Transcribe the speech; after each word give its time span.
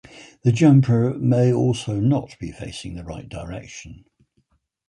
The 0.41 0.51
jumper 0.51 1.13
may 1.13 1.53
also 1.53 1.99
not 1.99 2.35
be 2.39 2.51
facing 2.51 2.95
the 2.95 3.03
right 3.03 3.29
direction. 3.29 4.05